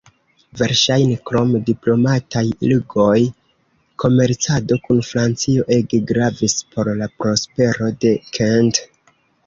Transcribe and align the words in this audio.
Verŝajne, 0.59 1.17
krom 1.29 1.51
diplomataj 1.67 2.43
ligoj, 2.71 3.21
komercado 4.07 4.79
kun 4.89 5.05
Francio 5.13 5.69
ege 5.79 6.03
gravis 6.13 6.61
por 6.75 6.95
la 7.03 7.13
prospero 7.21 7.97
de 8.07 8.19
Kent. 8.39 8.87